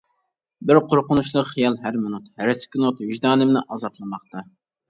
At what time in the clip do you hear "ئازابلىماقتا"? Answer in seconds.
3.69-4.45